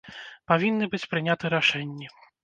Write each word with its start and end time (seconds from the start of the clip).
Павінны 0.51 0.87
быць 0.93 1.07
прыняты 1.11 1.51
рашэнні. 1.55 2.09